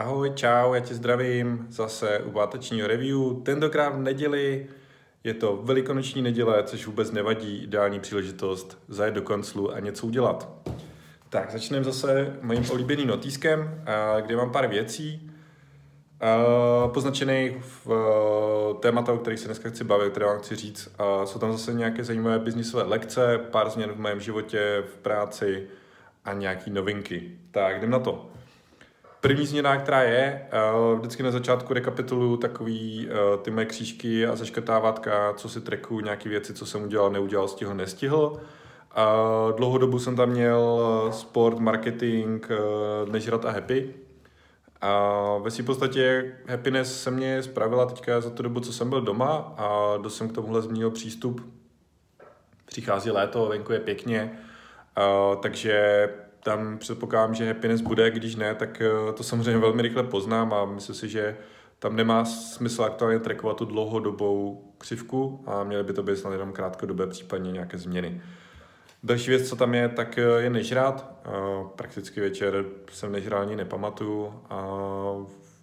[0.00, 3.42] Ahoj, čau, já tě zdravím zase u pátečního review.
[3.42, 4.66] Tentokrát v neděli
[5.24, 10.48] je to velikonoční neděle, což vůbec nevadí, ideální příležitost zajet do konclu a něco udělat.
[11.28, 13.84] Tak, začneme zase mým oblíbeným notýskem,
[14.20, 15.30] kde mám pár věcí
[16.94, 20.88] poznačených v témata, o kterých se dneska chci bavit, které vám chci říct.
[21.24, 25.66] Jsou tam zase nějaké zajímavé biznisové lekce, pár změn v mém životě, v práci
[26.24, 27.38] a nějaký novinky.
[27.50, 28.29] Tak, jdem na to.
[29.20, 30.48] První změna, která je,
[30.92, 36.00] uh, vždycky na začátku rekapituluju takový uh, ty moje křížky a zaškrtávátka, co si treku,
[36.00, 38.32] nějaké věci, co jsem udělal, neudělal, stihl, nestihl.
[38.32, 40.80] Uh, dlouhou dobu jsem tam měl
[41.10, 42.46] sport, marketing,
[43.10, 43.94] nežrat a happy.
[44.80, 49.00] A ve svým podstatě happiness se mě spravila teďka za tu dobu, co jsem byl
[49.00, 51.52] doma a dost jsem k tomuhle změnil přístup.
[52.64, 54.38] Přichází léto, venku je pěkně,
[55.42, 56.08] takže
[56.42, 60.64] tam předpokládám, že happiness bude, když ne, tak eh, to samozřejmě velmi rychle poznám a
[60.64, 61.36] myslím si, že
[61.78, 66.52] tam nemá smysl aktuálně trackovat tu dlouhodobou křivku a měly by to být snad jenom
[66.52, 68.22] krátkodobé, případně nějaké změny.
[69.02, 71.20] Další věc, co tam je, tak eh, je nežrát.
[71.24, 71.30] Eh,
[71.76, 74.76] prakticky večer jsem nežral ani nepamatuju a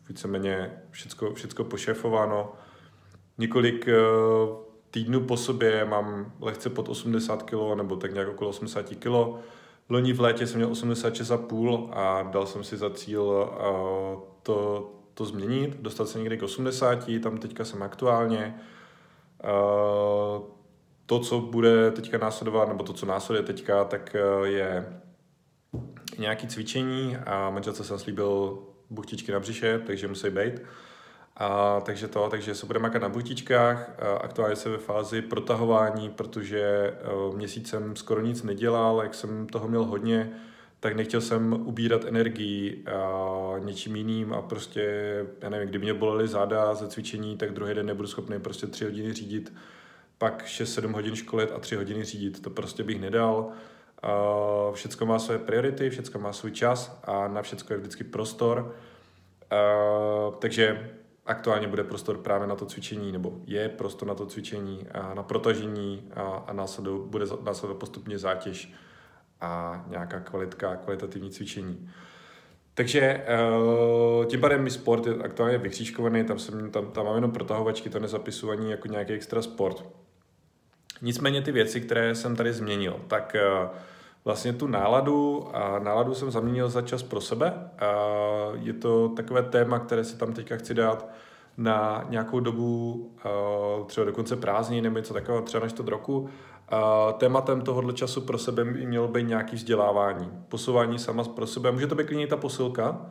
[0.09, 2.53] víceméně všecko, všecko pošéfováno.
[3.37, 3.85] Několik
[4.91, 9.07] týdnů po sobě mám lehce pod 80 kg nebo tak nějak okolo 80 kg
[9.89, 15.25] Loni v létě jsem měl 86,5 a dal jsem si za cíl uh, to, to
[15.25, 18.55] změnit, dostat se někdy k 80, tam teďka jsem aktuálně.
[19.43, 20.43] Uh,
[21.05, 24.99] to, co bude teďka následovat, nebo to, co následuje teďka, tak uh, je
[26.17, 30.61] nějaký cvičení a manželce jsem slíbil buchtičky na břiše, takže musí být.
[31.39, 33.91] A, takže to, takže se budeme makat na buchtičkách.
[34.21, 39.67] Aktuálně se ve fázi protahování, protože e, měsíc jsem skoro nic nedělal, jak jsem toho
[39.67, 40.33] měl hodně,
[40.79, 46.27] tak nechtěl jsem ubírat energii a něčím jiným a prostě, já nevím, kdyby mě bolely
[46.27, 49.53] záda ze cvičení, tak druhý den nebudu schopný prostě tři hodiny řídit,
[50.17, 53.51] pak 6-7 hodin školit a tři hodiny řídit, to prostě bych nedal.
[54.03, 58.75] Uh, všecko má své priority, všecko má svůj čas a na všecko je vždycky prostor.
[59.51, 60.91] Uh, takže
[61.27, 65.23] aktuálně bude prostor právě na to cvičení, nebo je prostor na to cvičení, a na
[65.23, 68.73] protažení a, a následou, bude následovat postupně zátěž
[69.41, 71.89] a nějaká kvalitka, kvalitativní cvičení.
[72.73, 77.31] Takže eh, tím pádem mi sport je aktuálně vykřížkovaný, tam, jsem, tam, tam mám jenom
[77.31, 79.85] protahovačky, to nezapisuju ani jako nějaký extra sport.
[81.01, 83.69] Nicméně ty věci, které jsem tady změnil, tak uh,
[84.27, 87.53] vlastně tu náladu a náladu jsem zaměnil za čas pro sebe.
[87.79, 87.91] A
[88.53, 91.09] je to takové téma, které si tam teďka chci dát
[91.57, 93.11] na nějakou dobu,
[93.85, 96.29] třeba do konce prázdní nebo něco takového, třeba na čtvrt roku.
[97.17, 101.71] Tématem tohohle času pro sebe by mělo být nějaký vzdělávání, posouvání sama pro sebe.
[101.71, 103.05] Může to být klidně ta posilka,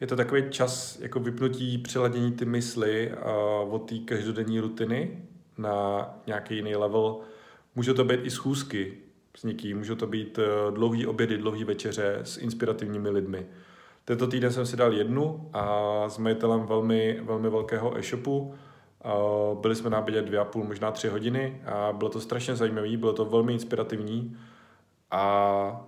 [0.00, 3.12] je to takový čas jako vypnutí, přeladění ty mysli
[3.70, 5.22] od té každodenní rutiny
[5.58, 7.16] na nějaký jiný level.
[7.74, 8.98] Může to být i schůzky,
[9.38, 9.78] s někým.
[9.78, 13.46] Můžou to být eh, dlouhý obědy, dlouhý večeře s inspirativními lidmi.
[14.04, 18.54] Tento týden jsem si dal jednu a s majitelem velmi, velmi velkého e-shopu.
[19.60, 22.96] Byli jsme na obědě dvě a půl, možná tři hodiny a bylo to strašně zajímavé,
[22.96, 24.36] bylo to velmi inspirativní
[25.10, 25.86] a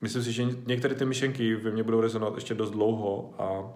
[0.00, 3.72] myslím si, že některé ty myšlenky ve mně budou rezonovat ještě dost dlouho a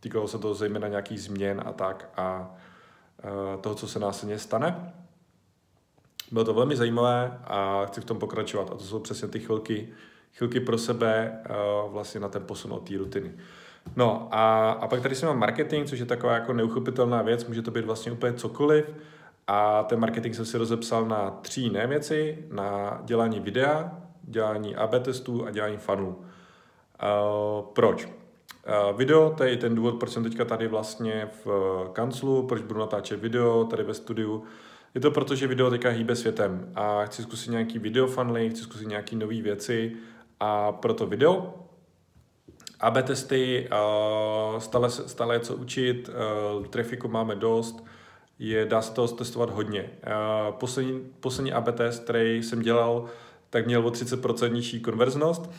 [0.00, 2.54] týkalo se to zejména nějakých změn a tak a
[3.18, 4.92] eh, toho, co se následně stane.
[6.32, 8.70] Bylo to velmi zajímavé a chci v tom pokračovat.
[8.72, 9.88] A to jsou přesně ty chvilky,
[10.34, 13.34] chvilky pro sebe uh, vlastně na ten posun od té rutiny.
[13.96, 17.62] No a, a pak tady jsem mám marketing, což je taková jako neuchopitelná věc, může
[17.62, 18.94] to být vlastně úplně cokoliv.
[19.46, 24.94] A ten marketing jsem si rozepsal na tři jiné věci, na dělání videa, dělání AB
[25.02, 26.08] testů a dělání fanů.
[26.08, 28.06] Uh, proč?
[28.06, 31.48] Uh, video, to je ten důvod, proč jsem teďka tady vlastně v
[31.92, 34.44] kanclu, proč budu natáčet video tady ve studiu,
[34.96, 38.62] je to proto, že video teďka hýbe světem a chci zkusit nějaký video funly, chci
[38.62, 39.96] zkusit nějaký nové věci
[40.40, 41.54] a proto video.
[42.80, 43.68] AB testy,
[44.58, 46.10] stále, stále je co učit,
[46.70, 47.84] trafiku máme dost,
[48.38, 49.90] je, dá se toho testovat hodně.
[50.50, 53.04] Poslední, poslední AB test, který jsem dělal,
[53.50, 55.50] tak měl o 30% nižší konverznost,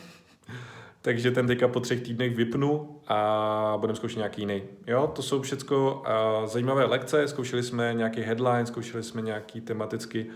[1.02, 4.62] takže ten teďka po třech týdnech vypnu a budeme zkoušet nějaký jiný.
[4.86, 10.26] Jo, to jsou všechno uh, zajímavé lekce, zkoušeli jsme nějaký headline, zkoušeli jsme nějaký tematicky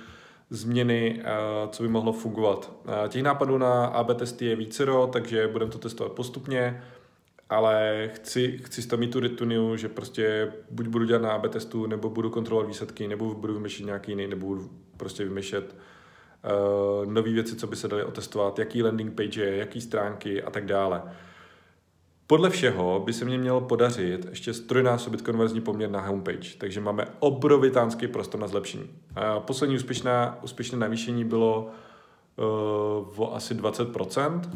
[0.50, 2.73] změny, uh, co by mohlo fungovat.
[2.85, 6.82] Uh, těch nápadů na AB testy je vícero, takže budeme to testovat postupně,
[7.50, 11.87] ale chci, chci to mít tu retuniu, že prostě buď budu dělat na AB testu,
[11.87, 15.81] nebo budu kontrolovat výsledky, nebo budu vymýšlet nějaký jiný, nebo budu prostě vymýšlet uh,
[17.05, 20.67] nové věci, co by se daly otestovat, jaký landing page je, jaký stránky a tak
[20.67, 21.03] dále.
[22.27, 27.06] Podle všeho by se mě mělo podařit ještě strojnásobit konverzní poměr na homepage, takže máme
[27.19, 28.91] obrovitánský prostor na zlepšení.
[29.39, 31.71] Poslední úspěšná, úspěšné navýšení bylo
[32.37, 34.50] uh, o asi 20% uh,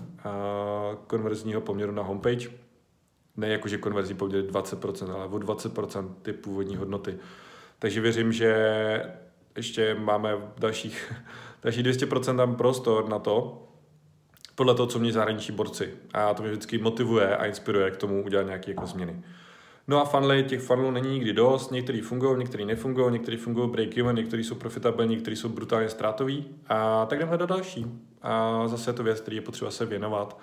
[1.06, 2.48] konverzního poměru na homepage.
[3.36, 7.18] Ne jako, že konverzní poměr je 20%, ale o 20% ty původní hodnoty.
[7.78, 8.56] Takže věřím, že
[9.56, 11.12] ještě máme dalších,
[11.62, 13.62] dalších 200% tam prostor na to,
[14.54, 15.94] podle toho, co mě zahraniční borci.
[16.14, 19.22] A to mě vždycky motivuje a inspiruje k tomu udělat nějaké jako změny.
[19.88, 24.14] No a funnely, těch funnelů není nikdy dost, některý fungují, některý nefungují, některý fungují break-even,
[24.14, 26.44] některý jsou profitabilní, některý jsou brutálně ztrátový.
[26.68, 27.86] A tak jdeme hledat další.
[28.22, 30.40] A zase je to věc, který je potřeba se věnovat.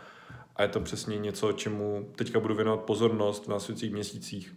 [0.56, 4.54] A je to přesně něco, čemu teďka budu věnovat pozornost v následujících měsících.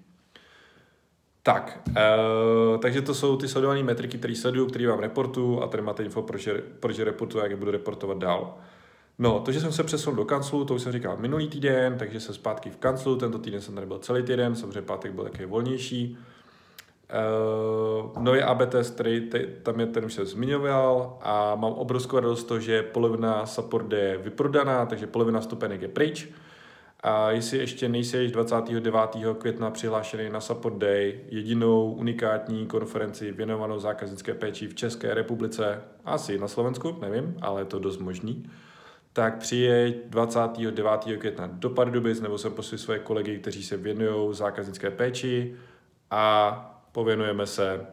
[1.47, 5.83] Tak, uh, takže to jsou ty sledované metriky, které sleduju, které vám reportuju a tady
[5.83, 8.55] máte info, proč je, proč je a jak je budu reportovat dál.
[9.19, 12.21] No, to, že jsem se přesunul do kanclu, to už jsem říkal minulý týden, takže
[12.21, 15.47] jsem zpátky v kanclu, tento týden jsem tady byl celý týden, samozřejmě pátek byl taky
[15.47, 16.19] volnější.
[18.15, 22.17] Uh, nový AB test, který te, tam je ten už se zmiňoval a mám obrovskou
[22.17, 26.29] radost to, že polovina support je vyprodaná, takže polovina stupenek je pryč.
[27.09, 29.11] A jestli ještě nejsi 29.
[29.39, 36.39] května přihlášený na Support Day, jedinou unikátní konferenci věnovanou zákaznické péči v České republice, asi
[36.39, 38.51] na Slovensku, nevím, ale je to dost možný,
[39.13, 40.81] tak přijeď 29.
[41.19, 45.57] května do Pardubic, nebo jsem poslal svoje kolegy, kteří se věnují zákaznické péči
[46.11, 47.87] a pověnujeme se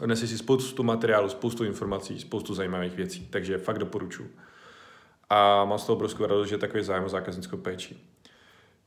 [0.00, 4.36] Odnesi si spoustu materiálu, spoustu informací, spoustu zajímavých věcí, takže fakt doporučuji.
[5.30, 7.96] A mám z toho obrovskou radost, že takový zájem o zákaznickou péči.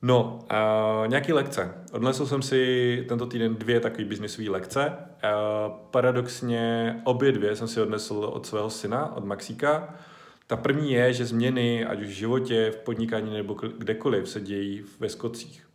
[0.01, 1.75] No, uh, nějaký lekce.
[1.91, 4.87] Odnesl jsem si tento týden dvě takové biznisové lekce.
[4.87, 9.95] Uh, paradoxně obě dvě jsem si odnesl od svého syna, od Maxíka.
[10.47, 14.83] Ta první je, že změny, ať už v životě, v podnikání nebo kdekoliv, se dějí
[14.99, 15.67] ve skocích.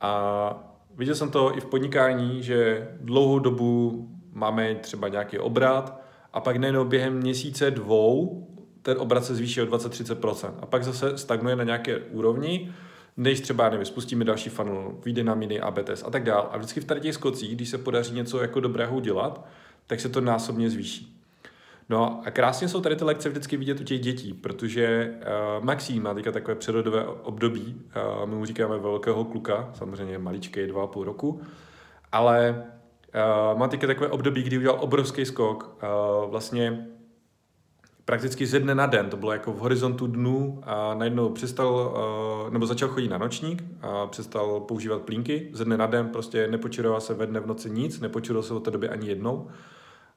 [0.00, 0.54] A
[0.96, 6.00] viděl jsem to i v podnikání, že dlouhou dobu máme třeba nějaký obrat
[6.32, 8.46] a pak nejenom během měsíce, dvou,
[8.88, 10.50] ten obrat se zvýší o 20-30%.
[10.60, 12.72] A pak zase stagnuje na nějaké úrovni,
[13.16, 16.48] než třeba, nevím, spustíme další funnel, vyjde nám jiný AB test a tak dál.
[16.52, 19.46] A vždycky v tady těch skocích, když se podaří něco jako dobrého udělat,
[19.86, 21.22] tak se to násobně zvýší.
[21.88, 26.00] No a krásně jsou tady ty lekce vždycky vidět u těch dětí, protože uh, Maxí
[26.00, 27.82] má teďka takové přírodové období,
[28.20, 31.40] uh, my mu říkáme velkého kluka, samozřejmě maličký, dva a půl roku,
[32.12, 32.64] ale
[33.52, 36.86] uh, má teďka takové období, kdy udělal obrovský skok, uh, vlastně
[38.08, 41.94] prakticky ze dne na den, to bylo jako v horizontu dnů a najednou přestal,
[42.44, 46.48] uh, nebo začal chodit na nočník a přestal používat plínky, ze dne na den prostě
[46.48, 49.48] nepočiroval se ve dne v noci nic, nepočiroval se od té doby ani jednou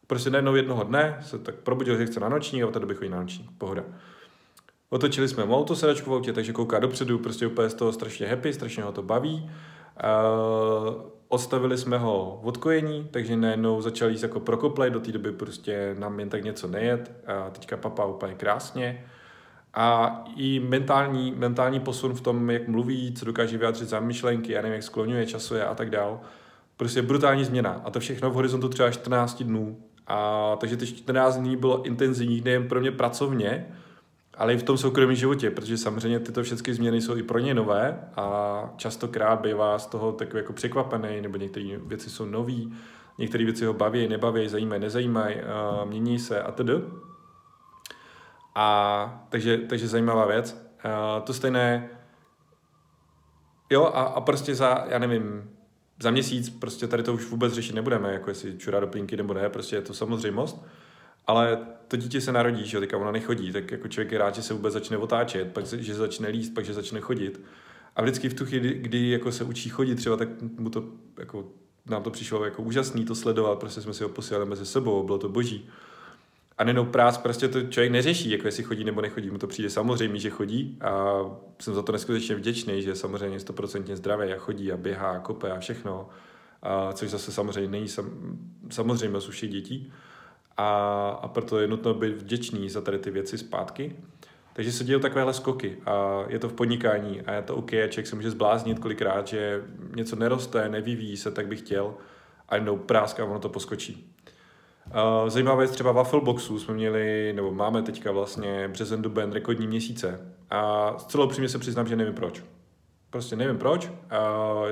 [0.07, 2.95] Prostě najednou jednoho dne se tak probudil, že chce na noční a od té doby
[2.95, 3.49] chodí na noční.
[3.57, 3.83] Pohoda.
[4.89, 8.53] Otočili jsme mu autosedačku v autě, takže kouká dopředu, prostě úplně z toho strašně happy,
[8.53, 9.49] strašně ho to baví.
[10.03, 15.31] Uh, odstavili jsme ho v odkojení, takže najednou začal jít jako prokoplej, do té doby
[15.31, 17.11] prostě nám jen tak něco nejet.
[17.27, 19.05] A teďka papá úplně krásně.
[19.73, 24.61] A i mentální, mentální posun v tom, jak mluví, co dokáže vyjádřit za myšlenky, já
[24.61, 26.19] nevím, jak skloňuje, časuje a tak dál.
[26.77, 27.81] Prostě brutální změna.
[27.85, 29.77] A to všechno v horizontu třeba 14 dnů.
[30.07, 33.67] A takže ty 14 dní bylo intenzivní nejen pro mě pracovně,
[34.41, 37.53] ale i v tom soukromém životě, protože samozřejmě tyto všechny změny jsou i pro ně
[37.53, 42.53] nové a častokrát bývá z toho takový jako překvapený, nebo některé věci jsou nové,
[43.17, 45.35] některé věci ho baví, nebaví, zajímají, nezajímají,
[45.85, 46.73] mění se a tedy.
[48.55, 50.71] A takže, takže zajímavá věc.
[50.83, 51.89] A to stejné,
[53.69, 55.49] jo, a, a prostě za, já nevím,
[56.01, 59.33] za měsíc prostě tady to už vůbec řešit nebudeme, jako jestli čurá do plínky nebo
[59.33, 60.65] ne, prostě je to samozřejmost.
[61.27, 64.41] Ale to dítě se narodí, že teďka ona nechodí, tak jako člověk je rád, že
[64.41, 67.41] se vůbec začne otáčet, pak že začne líst, pak že začne chodit.
[67.95, 70.83] A vždycky v tu chvíli, kdy jako se učí chodit třeba, tak mu to
[71.19, 71.47] jako,
[71.85, 75.17] nám to přišlo jako úžasný to sledovat, prostě jsme si ho posílali mezi sebou, bylo
[75.17, 75.69] to boží.
[76.57, 79.69] A nenou prás prostě to člověk neřeší, jako jestli chodí nebo nechodí, mu to přijde
[79.69, 81.21] samozřejmě, že chodí a
[81.59, 85.51] jsem za to neskutečně vděčný, že samozřejmě 100% zdravý a chodí a běhá a kope
[85.51, 86.09] a všechno,
[86.61, 88.37] a což zase samozřejmě není sam,
[88.69, 89.91] samozřejmě všech dětí.
[90.61, 93.95] A, a proto je nutno být vděčný za tady ty věci zpátky.
[94.53, 98.07] Takže se dějí takovéhle skoky a je to v podnikání a je to OK člověk
[98.07, 99.63] se může zbláznit kolikrát, že
[99.95, 101.93] něco neroste, nevyvíjí se, tak by chtěl
[102.49, 104.13] a jednou práska a ono to poskočí.
[104.87, 110.35] Uh, zajímavá věc, třeba Waffleboxu jsme měli, nebo máme teďka vlastně březen, duben, rekordní měsíce.
[110.49, 112.43] A celou přímě se přiznám, že nevím proč.
[113.09, 113.87] Prostě nevím proč.
[113.87, 113.93] Uh,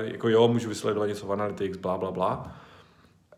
[0.02, 2.56] jako jo, můžu vysledovat něco v Analytics, bla, bla, bla.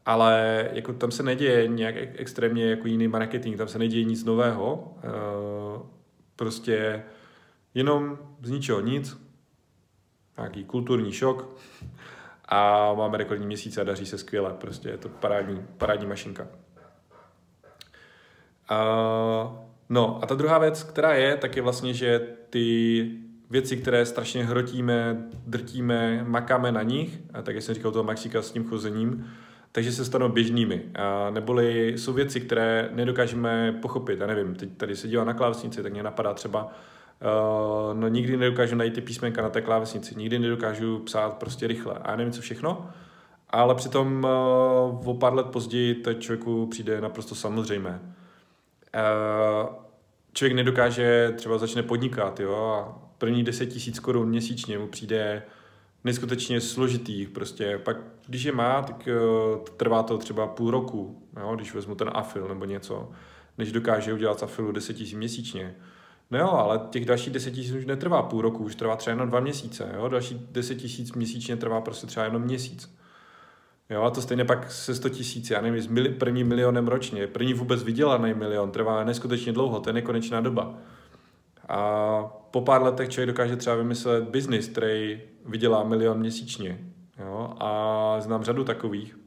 [0.06, 4.94] Ale jako tam se neděje nějak extrémně jako jiný marketing, tam se neděje nic nového.
[5.04, 5.82] Uh,
[6.36, 7.02] prostě
[7.74, 9.22] jenom z ničeho nic
[10.36, 11.56] nějaký kulturní šok
[12.48, 14.54] a máme rekordní měsíc a daří se skvěle.
[14.60, 16.46] Prostě je to parádní, parádní mašinka.
[18.70, 23.10] Uh, no a ta druhá věc, která je, tak je vlastně, že ty
[23.50, 28.42] věci, které strašně hrotíme, drtíme, makáme na nich, a tak jak jsem říkal toho Maxika
[28.42, 29.30] s tím chozením,
[29.72, 30.82] takže se stanou běžnými.
[30.94, 34.20] A neboli jsou věci, které nedokážeme pochopit.
[34.20, 38.36] Já nevím, teď tady se dívám na klávesnici, tak mě napadá třeba, uh, no nikdy
[38.36, 41.94] nedokážu najít ty písmenka na té klávesnici, nikdy nedokážu psát prostě rychle.
[41.94, 42.90] A já nevím, co všechno,
[43.50, 48.00] ale přitom uh, o pár let později to člověku přijde naprosto samozřejmé.
[48.94, 49.68] Uh,
[50.32, 55.42] člověk nedokáže, třeba začne podnikat, jo, a první 10 tisíc korun měsíčně mu přijde
[56.04, 57.26] neskutečně složitý.
[57.26, 61.94] Prostě pak, když je má, tak uh, trvá to třeba půl roku, jo, když vezmu
[61.94, 63.10] ten afil nebo něco,
[63.58, 65.74] než dokáže udělat z afilu 10 tisíc měsíčně.
[66.30, 69.28] No jo, ale těch dalších 10 tisíc už netrvá půl roku, už trvá třeba jenom
[69.28, 69.92] dva měsíce.
[69.94, 70.08] Jo?
[70.08, 72.94] Další 10 tisíc měsíčně trvá prostě třeba jenom měsíc.
[73.90, 77.26] Jo, a to stejně pak se 100 tisíc, já nevím, s mili, prvním milionem ročně.
[77.26, 80.74] První vůbec vydělaný milion trvá neskutečně dlouho, to je nekonečná doba.
[81.68, 86.91] A po pár letech člověk dokáže třeba vymyslet biznis, který vydělá milion měsíčně.
[87.18, 87.54] Jo?
[87.60, 89.18] A znám řadu takových,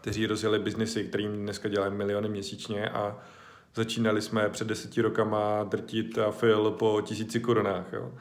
[0.00, 3.16] kteří rozjeli biznisy, kterým dneska dělají miliony měsíčně a
[3.74, 7.92] začínali jsme před deseti rokama drtit a fil po tisíci korunách.
[7.92, 8.12] Jo?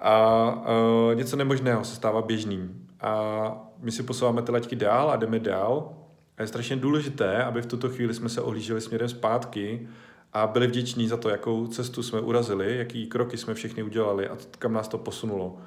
[0.00, 2.86] A uh, něco nemožného se stává běžným.
[3.00, 5.92] A my si posouváme ty laťky dál a jdeme dál.
[6.38, 9.88] A je strašně důležité, aby v tuto chvíli jsme se ohlíželi směrem zpátky
[10.32, 14.36] a byli vděční za to, jakou cestu jsme urazili, jaký kroky jsme všechny udělali a
[14.58, 15.58] kam nás to posunulo.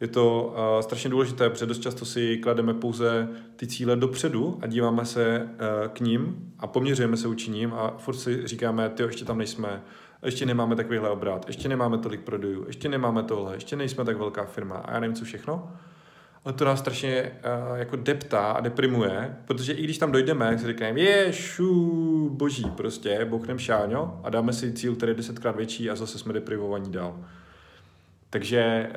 [0.00, 4.66] Je to uh, strašně důležité, protože dost často si klademe pouze ty cíle dopředu a
[4.66, 9.02] díváme se uh, k ním a poměřujeme se uči ním a furt si říkáme, ty
[9.02, 9.82] ještě tam nejsme,
[10.24, 14.44] ještě nemáme takovýhle obrat, ještě nemáme tolik prodejů, ještě nemáme tohle, ještě nejsme tak velká
[14.44, 15.72] firma a já nevím co všechno.
[16.44, 17.32] Ale to nás strašně
[17.70, 22.64] uh, jako deptá a deprimuje, protože i když tam dojdeme, tak si říkáme, ješu, boží,
[22.76, 26.92] prostě, bouchnem šáňo a dáme si cíl, který je desetkrát větší a zase jsme deprivovaní
[26.92, 27.24] dál.
[28.30, 28.90] Takže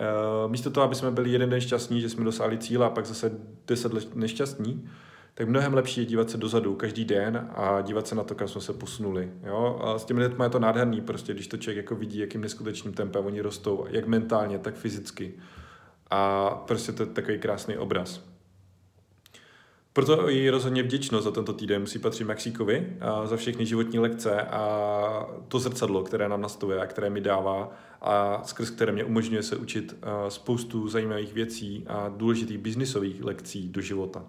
[0.46, 3.06] uh, místo toho, aby jsme byli jeden den šťastní, že jsme dosáhli cíle a pak
[3.06, 3.32] zase
[3.68, 4.90] deset let nešťastní,
[5.34, 8.48] tak mnohem lepší je dívat se dozadu každý den a dívat se na to, kam
[8.48, 9.32] jsme se posunuli.
[9.44, 9.80] Jo?
[9.84, 12.94] A s těmi lidmi je to nádherný, prostě, když to člověk jako vidí, jakým neskutečným
[12.94, 15.34] tempem oni rostou, jak mentálně, tak fyzicky.
[16.10, 18.33] A prostě to je takový krásný obraz.
[19.94, 25.30] Proto i rozhodně vděčnost za tento týden musí patřit Maxíkovi za všechny životní lekce a
[25.48, 27.72] to zrcadlo, které nám nastavuje a které mi dává
[28.02, 29.96] a skrz které mě umožňuje se učit
[30.30, 34.26] spoustu zajímavých věcí a důležitých biznisových lekcí do života.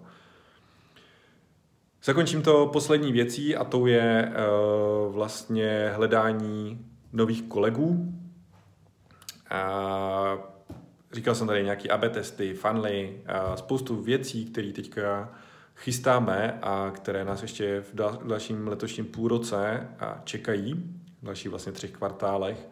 [2.03, 4.33] Zakončím to poslední věcí a to je
[5.09, 8.13] vlastně hledání nových kolegů.
[9.49, 10.37] A
[11.11, 13.21] říkal jsem tady nějaký AB testy, funly,
[13.55, 15.35] spoustu věcí, které teďka
[15.75, 17.95] chystáme a které nás ještě v
[18.27, 19.87] dalším letošním půlroce
[20.23, 20.73] čekají,
[21.21, 22.67] v dalších vlastně třech kvartálech.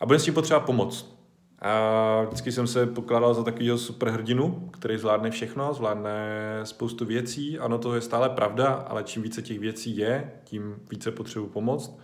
[0.00, 1.18] A bude s tím potřeba pomoc.
[1.58, 6.20] A vždycky jsem se pokládal za takového superhrdinu, který zvládne všechno, zvládne
[6.64, 7.58] spoustu věcí.
[7.58, 11.98] Ano, to je stále pravda, ale čím více těch věcí je, tím více potřebuji pomoct.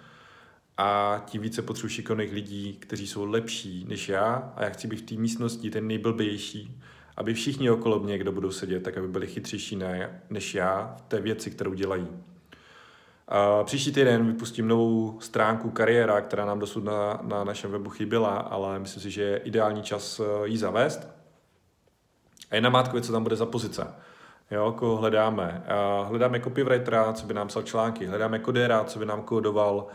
[0.77, 4.53] A tím více potřebuji šikovných lidí, kteří jsou lepší než já.
[4.57, 6.81] A já chci být v té místnosti ten nejblbější,
[7.19, 11.03] aby všichni okolo mě, kdo budou sedět, tak aby byli chytřejší ne, než já v
[11.03, 12.09] té věci, kterou dělají.
[13.29, 18.37] A příští týden vypustím novou stránku kariéra, která nám dosud na, na našem webu chyběla,
[18.37, 21.09] ale myslím si, že je ideální čas eh, ji zavést.
[22.51, 23.95] A je namátkově, co tam bude za pozice.
[24.51, 25.63] Jo, koho hledáme.
[25.69, 29.93] A hledáme copywritera, co by nám psal články, hledáme kodéra, co by nám kódoval uh,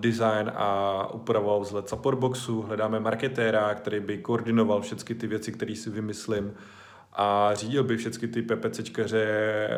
[0.00, 5.90] design a upravoval vzhled supportboxu, hledáme marketéra, který by koordinoval všechny ty věci, které si
[5.90, 6.52] vymyslím
[7.16, 9.68] a řídil by všechny ty PPCčkaře, eh,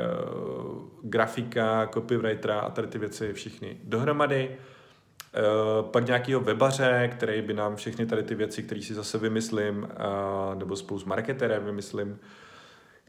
[1.03, 4.51] grafika, copywritera a tady ty věci všichni dohromady.
[5.35, 5.43] Eh,
[5.83, 10.55] pak nějakého webaře, který by nám všechny tady ty věci, které si zase vymyslím, eh,
[10.55, 12.19] nebo spolu s marketerem vymyslím,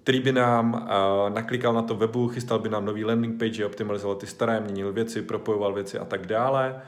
[0.10, 0.90] který by nám
[1.30, 5.22] naklikal na to webu, chystal by nám nový landing page, optimalizoval ty staré, měnil věci,
[5.22, 6.82] propojoval věci a tak dále.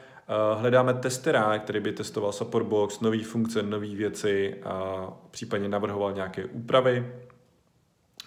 [0.58, 7.12] Hledáme testera, který by testoval supportbox, nové funkce, nové věci a případně navrhoval nějaké úpravy.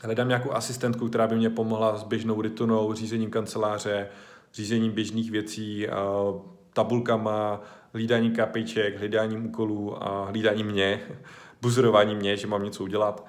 [0.00, 4.08] Hledám nějakou asistentku, která by mě pomohla s běžnou ritunou, řízením kanceláře,
[4.52, 5.86] řízením běžných věcí,
[6.72, 7.60] tabulkama,
[7.92, 11.00] hlídání kapiček, hlídáním úkolů a hlídání mě,
[11.62, 13.26] buzerování mě, že mám něco udělat.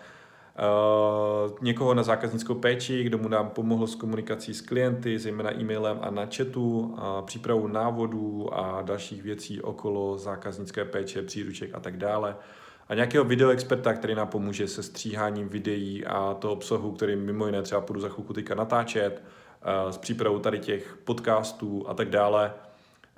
[0.59, 5.99] Uh, někoho na zákaznickou péči, kdo mu nám pomohl s komunikací s klienty, zejména e-mailem
[6.01, 11.97] a na chatu, a přípravu návodů a dalších věcí okolo zákaznické péče, příruček a tak
[11.97, 12.35] dále
[12.89, 17.61] a nějakého videoexperta, který nám pomůže se stříháním videí a toho obsahu, který mimo jiné
[17.61, 19.23] třeba půjdu za chvilku teďka natáčet,
[19.85, 22.53] uh, s přípravou tady těch podcastů a tak dále.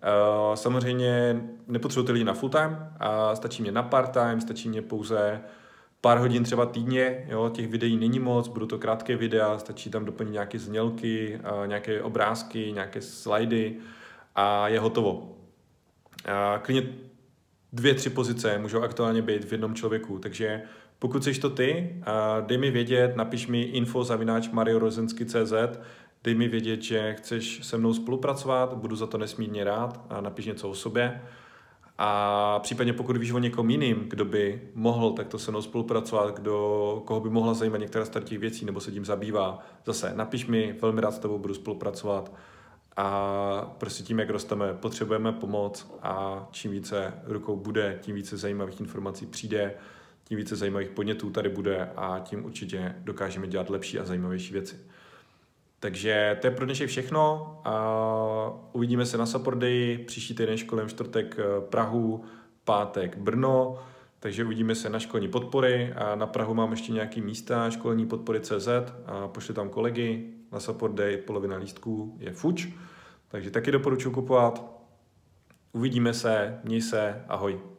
[0.03, 2.89] Uh, samozřejmě nepotřebuji lidi na full time,
[3.33, 5.41] stačí mě na part time, stačí mě pouze
[6.07, 10.05] pár hodin třeba týdně, jo, těch videí není moc, budou to krátké videa, stačí tam
[10.05, 13.75] doplnit nějaké znělky, nějaké obrázky, nějaké slajdy
[14.35, 15.37] a je hotovo.
[16.25, 16.89] A klidně
[17.73, 20.61] dvě, tři pozice můžou aktuálně být v jednom člověku, takže
[20.99, 22.01] pokud jsi to ty,
[22.41, 25.53] dej mi vědět, napiš mi info zavináč mariorozensky.cz,
[26.23, 30.69] dej mi vědět, že chceš se mnou spolupracovat, budu za to nesmírně rád napiš něco
[30.69, 31.21] o sobě.
[31.97, 37.03] A případně pokud víš o někom jiným, kdo by mohl takto se mnou spolupracovat, kdo,
[37.05, 40.75] koho by mohla zajímat některá z těch věcí nebo se tím zabývá, zase napiš mi,
[40.81, 42.31] velmi rád s tebou budu spolupracovat.
[42.97, 48.79] A prostě tím, jak rosteme, potřebujeme pomoc a čím více rukou bude, tím více zajímavých
[48.79, 49.73] informací přijde,
[50.23, 54.79] tím více zajímavých podnětů tady bude a tím určitě dokážeme dělat lepší a zajímavější věci.
[55.79, 61.35] Takže to je pro dnešek všechno a uvidíme se na Day, příští týden školem čtvrtek
[61.39, 62.23] eh, Prahu,
[62.63, 63.79] pátek Brno,
[64.19, 68.39] takže uvidíme se na školní podpory a na Prahu mám ještě nějaký místa, školní podpory
[68.39, 68.67] CZ
[69.05, 72.67] a pošli tam kolegy, na Support Day polovina lístků je fuč,
[73.27, 74.77] takže taky doporučuji kupovat.
[75.71, 77.76] Uvidíme se, měj se, ahoj.